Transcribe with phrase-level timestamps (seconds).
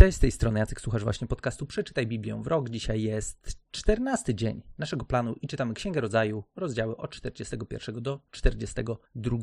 [0.00, 2.70] Cześć, z tej strony Jacek, słuchasz właśnie podcastu Przeczytaj Biblię w rok.
[2.70, 9.38] Dzisiaj jest 14 dzień naszego planu i czytamy Księgę Rodzaju, rozdziały od 41 do 42.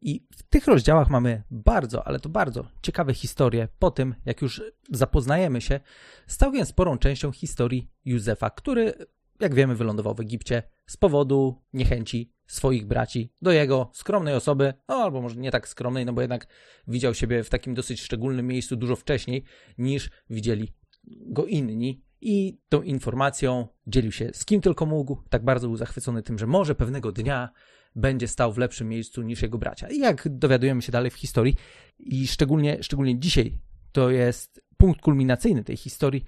[0.00, 4.62] I w tych rozdziałach mamy bardzo, ale to bardzo ciekawe historie po tym, jak już
[4.90, 5.80] zapoznajemy się
[6.26, 8.94] z całkiem sporą częścią historii Józefa, który,
[9.40, 14.94] jak wiemy, wylądował w Egipcie z powodu niechęci swoich braci do jego skromnej osoby, no
[14.94, 16.46] albo może nie tak skromnej, no bo jednak
[16.88, 19.44] widział siebie w takim dosyć szczególnym miejscu dużo wcześniej
[19.78, 20.72] niż widzieli
[21.04, 22.02] go inni.
[22.24, 25.22] I tą informacją dzielił się z kim tylko mógł.
[25.30, 27.50] Tak bardzo był zachwycony tym, że może pewnego dnia
[27.96, 29.88] będzie stał w lepszym miejscu niż jego bracia.
[29.88, 31.56] I jak dowiadujemy się dalej w historii,
[31.98, 33.58] i szczególnie, szczególnie dzisiaj,
[33.92, 36.24] to jest punkt kulminacyjny tej historii,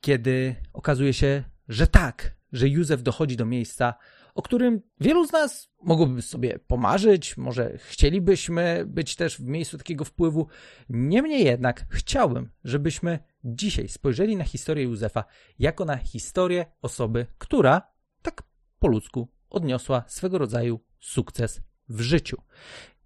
[0.00, 3.94] kiedy okazuje się, że tak, że Józef dochodzi do miejsca,
[4.38, 10.04] o którym wielu z nas mogłoby sobie pomarzyć, może chcielibyśmy być też w miejscu takiego
[10.04, 10.46] wpływu.
[10.88, 15.24] Niemniej jednak chciałbym, żebyśmy dzisiaj spojrzeli na historię Józefa
[15.58, 17.82] jako na historię osoby, która
[18.22, 18.42] tak
[18.78, 22.36] po ludzku odniosła swego rodzaju sukces w życiu.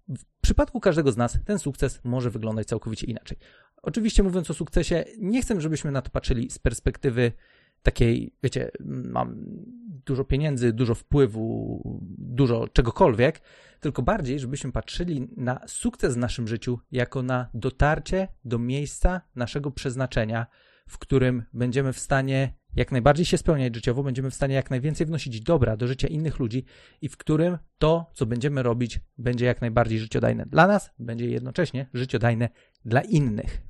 [0.07, 3.37] W przypadku każdego z nas ten sukces może wyglądać całkowicie inaczej.
[3.81, 7.31] Oczywiście mówiąc o sukcesie, nie chcę, żebyśmy na to patrzyli z perspektywy
[7.83, 9.45] takiej, wiecie, mam
[10.05, 11.81] dużo pieniędzy, dużo wpływu,
[12.17, 13.41] dużo czegokolwiek,
[13.79, 19.71] tylko bardziej, żebyśmy patrzyli na sukces w naszym życiu jako na dotarcie do miejsca naszego
[19.71, 20.47] przeznaczenia,
[20.87, 25.07] w którym będziemy w stanie jak najbardziej się spełniać życiowo, będziemy w stanie jak najwięcej
[25.07, 26.65] wnosić dobra do życia innych ludzi
[27.01, 31.89] i w którym to, co będziemy robić, będzie jak najbardziej życiodajne dla nas, będzie jednocześnie
[31.93, 32.49] życiodajne
[32.85, 33.62] dla innych.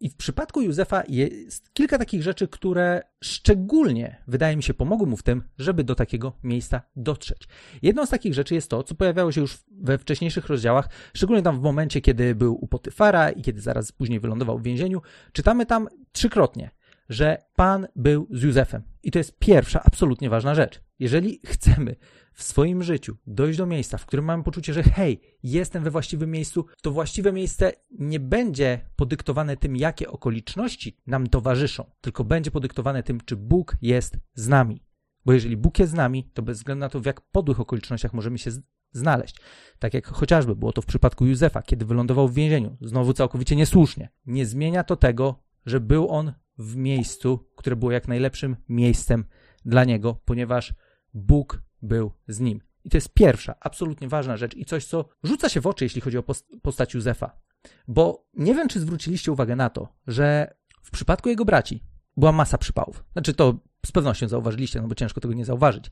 [0.00, 5.16] I w przypadku Józefa jest kilka takich rzeczy, które szczególnie, wydaje mi się, pomogły mu
[5.16, 7.48] w tym, żeby do takiego miejsca dotrzeć.
[7.82, 11.60] Jedną z takich rzeczy jest to, co pojawiało się już we wcześniejszych rozdziałach, szczególnie tam
[11.60, 15.02] w momencie, kiedy był u Potyfara i kiedy zaraz później wylądował w więzieniu.
[15.32, 16.70] Czytamy tam trzykrotnie,
[17.10, 18.82] że Pan był z Józefem.
[19.02, 20.80] I to jest pierwsza, absolutnie ważna rzecz.
[20.98, 21.96] Jeżeli chcemy
[22.32, 26.30] w swoim życiu dojść do miejsca, w którym mamy poczucie, że hej, jestem we właściwym
[26.30, 33.02] miejscu, to właściwe miejsce nie będzie podyktowane tym, jakie okoliczności nam towarzyszą, tylko będzie podyktowane
[33.02, 34.82] tym, czy Bóg jest z nami.
[35.24, 38.12] Bo jeżeli Bóg jest z nami, to bez względu na to, w jak podłych okolicznościach
[38.12, 38.50] możemy się
[38.92, 39.36] znaleźć.
[39.78, 44.08] Tak jak chociażby było to w przypadku Józefa, kiedy wylądował w więzieniu, znowu całkowicie niesłusznie.
[44.26, 49.24] Nie zmienia to tego, że był on w miejscu, które było jak najlepszym miejscem
[49.64, 50.74] dla niego, ponieważ
[51.14, 52.60] Bóg był z nim.
[52.84, 56.00] I to jest pierwsza, absolutnie ważna rzecz i coś, co rzuca się w oczy, jeśli
[56.00, 56.24] chodzi o
[56.62, 57.40] postać Józefa.
[57.88, 61.84] Bo nie wiem, czy zwróciliście uwagę na to, że w przypadku jego braci
[62.16, 63.04] była masa przypałów.
[63.12, 65.90] Znaczy, to z pewnością zauważyliście, no bo ciężko tego nie zauważyć.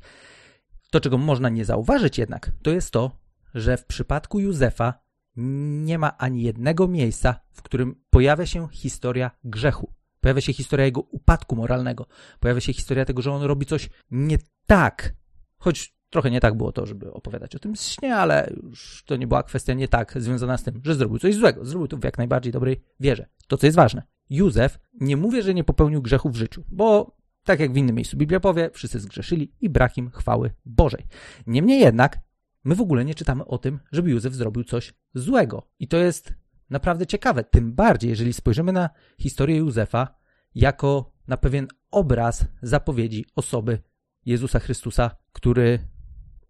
[0.90, 3.20] To, czego można nie zauważyć jednak, to jest to,
[3.54, 4.94] że w przypadku Józefa
[5.36, 9.97] nie ma ani jednego miejsca, w którym pojawia się historia grzechu.
[10.20, 12.06] Pojawia się historia jego upadku moralnego.
[12.40, 15.14] Pojawia się historia tego, że on robi coś nie tak.
[15.58, 19.26] Choć trochę nie tak było to, żeby opowiadać o tym śnie, ale już to nie
[19.26, 21.64] była kwestia nie tak związana z tym, że zrobił coś złego.
[21.64, 23.26] Zrobił to w jak najbardziej dobrej wierze.
[23.48, 24.02] To, co jest ważne.
[24.30, 28.16] Józef, nie mówię, że nie popełnił grzechu w życiu, bo tak jak w innym miejscu
[28.16, 31.06] Biblia powie, wszyscy zgrzeszyli i brak im chwały Bożej.
[31.46, 32.18] Niemniej jednak,
[32.64, 35.62] my w ogóle nie czytamy o tym, żeby Józef zrobił coś złego.
[35.78, 36.34] I to jest
[36.70, 40.18] naprawdę ciekawe, tym bardziej, jeżeli spojrzymy na historię Józefa
[40.54, 43.78] jako na pewien obraz zapowiedzi osoby
[44.26, 45.78] Jezusa Chrystusa, który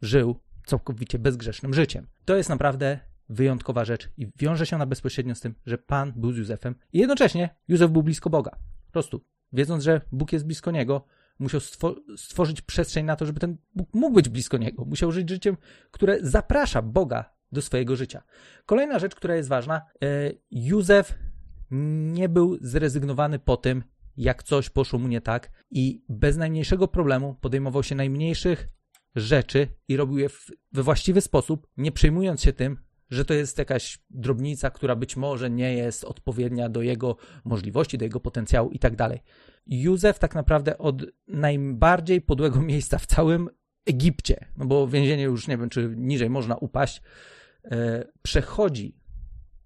[0.02, 2.06] żył całkowicie bezgrzesznym życiem.
[2.24, 6.32] To jest naprawdę wyjątkowa rzecz i wiąże się ona bezpośrednio z tym, że Pan był
[6.32, 8.50] z Józefem i jednocześnie Józef był blisko Boga.
[8.86, 11.04] Po prostu, wiedząc, że Bóg jest blisko niego,
[11.38, 11.60] musiał
[12.16, 14.84] stworzyć przestrzeń na to, żeby ten Bóg mógł być blisko niego.
[14.84, 15.56] Musiał żyć życiem,
[15.90, 18.22] które zaprasza Boga do swojego życia.
[18.66, 21.14] Kolejna rzecz, która jest ważna, e, Józef
[21.70, 23.84] nie był zrezygnowany po tym,
[24.16, 28.68] jak coś poszło mu nie tak i bez najmniejszego problemu podejmował się najmniejszych
[29.14, 30.28] rzeczy i robił je
[30.72, 32.76] we właściwy sposób, nie przejmując się tym,
[33.10, 38.04] że to jest jakaś drobnica, która być może nie jest odpowiednia do jego możliwości, do
[38.04, 39.22] jego potencjału i tak dalej.
[39.66, 43.48] Józef tak naprawdę od najbardziej podłego miejsca w całym
[43.86, 47.02] Egipcie, no bo więzienie już nie wiem, czy niżej można upaść,
[48.22, 48.98] przechodzi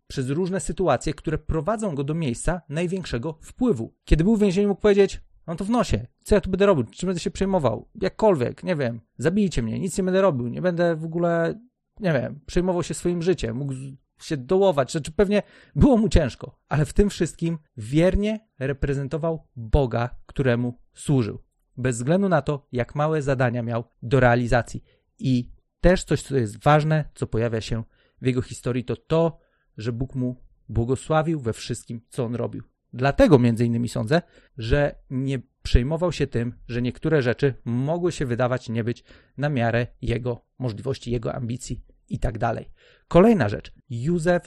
[0.06, 3.94] przez różne sytuacje, które prowadzą go do miejsca największego wpływu.
[4.04, 6.84] Kiedy był w więzieniu, mógł powiedzieć: Mam to w nosie, co ja tu będę robił,
[6.84, 10.96] czym będę się przejmował, jakkolwiek, nie wiem, zabijcie mnie, nic nie będę robił, nie będę
[10.96, 11.60] w ogóle,
[12.00, 13.72] nie wiem, przejmował się swoim życiem, mógł
[14.20, 15.42] się dołować, rzeczy pewnie
[15.74, 21.42] było mu ciężko, ale w tym wszystkim wiernie reprezentował Boga, któremu służył.
[21.76, 24.84] Bez względu na to, jak małe zadania miał do realizacji.
[25.18, 25.51] I
[25.82, 27.82] też coś, co jest ważne, co pojawia się
[28.20, 29.38] w jego historii, to to,
[29.76, 30.36] że Bóg mu
[30.68, 32.62] błogosławił we wszystkim, co on robił.
[32.92, 34.22] Dlatego między innymi sądzę,
[34.58, 39.04] że nie przejmował się tym, że niektóre rzeczy mogły się wydawać nie być
[39.36, 42.68] na miarę jego możliwości, jego ambicji i tak dalej.
[43.08, 43.72] Kolejna rzecz.
[43.90, 44.42] Józef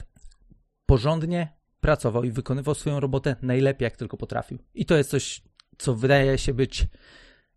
[0.86, 4.58] porządnie pracował i wykonywał swoją robotę najlepiej, jak tylko potrafił.
[4.74, 5.42] I to jest coś,
[5.78, 6.86] co wydaje się być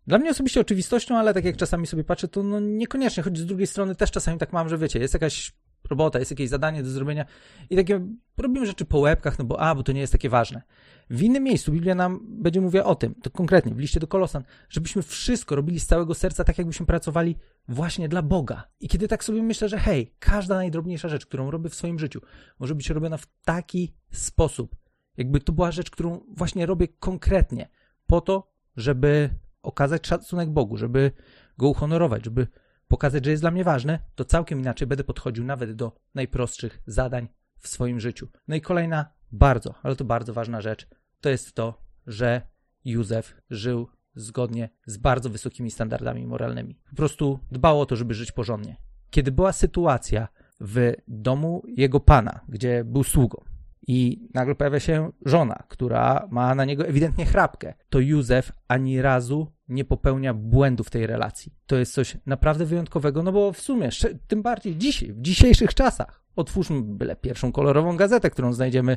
[0.06, 3.46] dla mnie osobiście oczywistością, ale tak jak czasami sobie patrzę, to no niekoniecznie, choć z
[3.46, 5.52] drugiej strony też czasami tak mam, że wiecie, jest jakaś
[5.90, 7.24] robota, jest jakieś zadanie do zrobienia
[7.70, 8.00] i takie
[8.36, 10.62] robimy rzeczy po łebkach, no bo a, bo to nie jest takie ważne.
[11.10, 14.44] W innym miejscu Biblia nam będzie mówiła o tym, to konkretnie w liście do Kolosan,
[14.68, 17.36] żebyśmy wszystko robili z całego serca, tak jakbyśmy pracowali
[17.68, 18.64] właśnie dla Boga.
[18.80, 22.20] I kiedy tak sobie myślę, że hej, każda najdrobniejsza rzecz, którą robię w swoim życiu,
[22.58, 24.76] może być robiona w taki sposób,
[25.16, 27.68] jakby to była rzecz, którą właśnie robię konkretnie,
[28.06, 29.30] po to, żeby
[29.62, 31.12] okazać szacunek Bogu, żeby
[31.58, 32.46] go uhonorować, żeby
[32.88, 37.28] pokazać, że jest dla mnie ważne, to całkiem inaczej będę podchodził nawet do najprostszych zadań
[37.58, 38.28] w swoim życiu.
[38.48, 40.88] No i kolejna bardzo, ale to bardzo ważna rzecz,
[41.20, 42.42] to jest to, że
[42.84, 46.74] Józef żył zgodnie z bardzo wysokimi standardami moralnymi.
[46.90, 48.76] Po prostu dbał o to, żeby żyć porządnie.
[49.10, 50.28] Kiedy była sytuacja
[50.60, 53.44] w domu jego pana, gdzie był sługą,
[53.86, 59.52] i nagle pojawia się żona, która ma na niego ewidentnie chrapkę, to Józef ani razu
[59.68, 61.54] nie popełnia błędu w tej relacji.
[61.66, 63.88] To jest coś naprawdę wyjątkowego, no bo w sumie,
[64.28, 68.96] tym bardziej dzisiaj, w dzisiejszych czasach, otwórzmy byle pierwszą kolorową gazetę, którą znajdziemy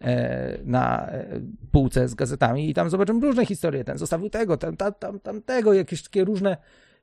[0.00, 1.40] e, na e,
[1.72, 3.84] półce z gazetami i tam zobaczymy różne historie.
[3.84, 6.56] Ten zostawił tego, tam, tam, tam, tamtego, jakieś takie różne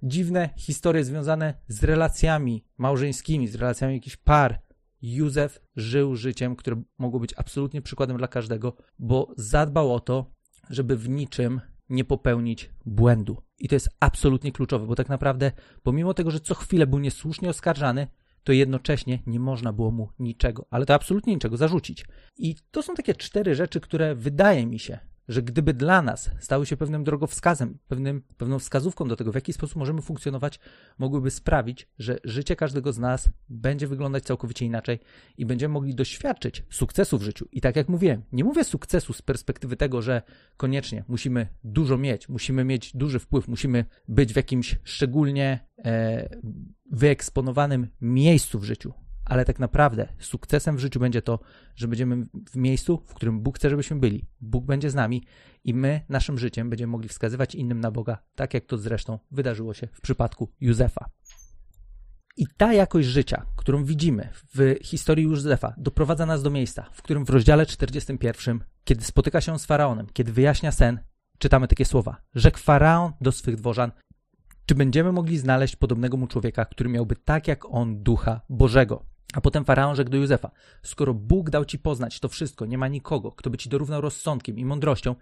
[0.03, 4.61] dziwne historie związane z relacjami małżeńskimi, z relacjami jakichś par,
[5.01, 10.31] Józef żył życiem, które mogło być absolutnie przykładem dla każdego, bo zadbał o to,
[10.69, 13.37] żeby w niczym nie popełnić błędu.
[13.57, 15.51] I to jest absolutnie kluczowe, bo tak naprawdę,
[15.83, 18.07] pomimo tego, że co chwilę był niesłusznie oskarżany,
[18.43, 22.05] to jednocześnie nie można było mu niczego, ale to absolutnie niczego zarzucić.
[22.37, 26.65] I to są takie cztery rzeczy, które wydaje mi się, że gdyby dla nas stały
[26.65, 30.59] się pewnym drogowskazem, pewnym, pewną wskazówką do tego, w jaki sposób możemy funkcjonować,
[30.97, 34.99] mogłyby sprawić, że życie każdego z nas będzie wyglądać całkowicie inaczej
[35.37, 37.47] i będziemy mogli doświadczyć sukcesu w życiu.
[37.51, 40.21] I tak jak mówiłem, nie mówię sukcesu z perspektywy tego, że
[40.57, 46.29] koniecznie musimy dużo mieć, musimy mieć duży wpływ, musimy być w jakimś szczególnie e,
[46.91, 48.93] wyeksponowanym miejscu w życiu
[49.31, 51.39] ale tak naprawdę sukcesem w życiu będzie to,
[51.75, 54.25] że będziemy w miejscu, w którym Bóg chce, żebyśmy byli.
[54.41, 55.23] Bóg będzie z nami
[55.63, 59.73] i my naszym życiem będziemy mogli wskazywać innym na Boga, tak jak to zresztą wydarzyło
[59.73, 61.09] się w przypadku Józefa.
[62.37, 67.25] I ta jakość życia, którą widzimy w historii Józefa, doprowadza nas do miejsca, w którym
[67.25, 70.99] w rozdziale 41, kiedy spotyka się z faraonem, kiedy wyjaśnia sen,
[71.37, 73.91] czytamy takie słowa: Rzekł faraon do swych dworzan:
[74.65, 79.10] Czy będziemy mogli znaleźć podobnego mu człowieka, który miałby tak jak on ducha Bożego?
[79.33, 80.51] A potem faraon rzekł do Józefa:
[80.83, 84.57] Skoro Bóg dał ci poznać to wszystko, nie ma nikogo, kto by ci dorównał rozsądkiem
[84.57, 85.15] i mądrością,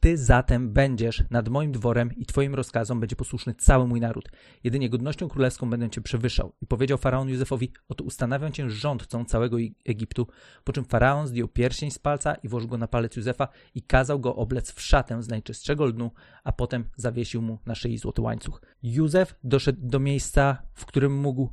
[0.00, 4.30] ty zatem będziesz nad moim dworem i twoim rozkazom będzie posłuszny cały mój naród.
[4.64, 6.52] Jedynie godnością królewską będę cię przewyższał.
[6.62, 10.26] I powiedział faraon Józefowi: Oto ustanawiam cię rządcą całego Egiptu.
[10.64, 14.20] Po czym faraon zdjął pierścień z palca i włożył go na palec Józefa i kazał
[14.20, 16.10] go oblec w szatę z najczystszego lnu,
[16.44, 18.62] a potem zawiesił mu na szyi złoty łańcuch.
[18.82, 21.48] Józef doszedł do miejsca, w którym mógł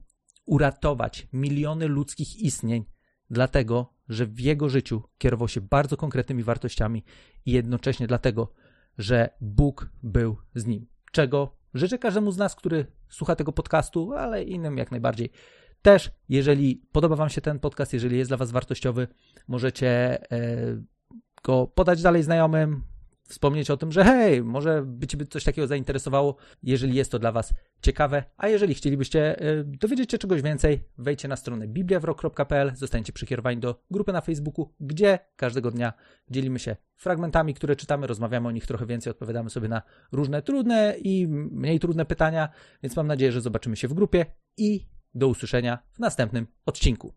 [0.45, 2.85] uratować miliony ludzkich istnień,
[3.29, 7.03] dlatego że w jego życiu kierował się bardzo konkretnymi wartościami
[7.45, 8.53] i jednocześnie dlatego,
[8.97, 10.87] że Bóg był z nim.
[11.11, 15.29] Czego życzę każdemu z nas, który słucha tego podcastu, ale innym jak najbardziej.
[15.81, 19.07] Też, jeżeli podoba Wam się ten podcast, jeżeli jest dla Was wartościowy,
[19.47, 19.87] możecie
[20.31, 20.83] e,
[21.43, 22.83] go podać dalej znajomym,
[23.33, 27.31] wspomnieć o tym, że hej, może by Cię coś takiego zainteresowało, jeżeli jest to dla
[27.31, 33.13] Was ciekawe, a jeżeli chcielibyście y, dowiedzieć się czegoś więcej, wejdźcie na stronę bibliawrok.pl, zostańcie
[33.13, 35.93] przekierowani do grupy na Facebooku, gdzie każdego dnia
[36.29, 40.95] dzielimy się fragmentami, które czytamy, rozmawiamy o nich trochę więcej, odpowiadamy sobie na różne trudne
[40.99, 42.49] i mniej trudne pytania,
[42.83, 44.25] więc mam nadzieję, że zobaczymy się w grupie
[44.57, 47.13] i do usłyszenia w następnym odcinku.